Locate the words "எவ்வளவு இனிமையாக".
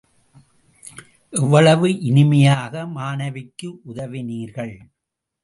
1.33-2.85